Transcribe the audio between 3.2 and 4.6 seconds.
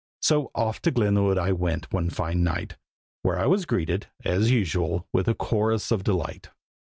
where I was greeted, as